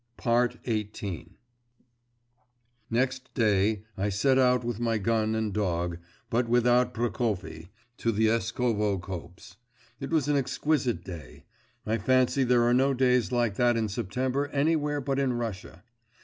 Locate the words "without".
6.49-6.91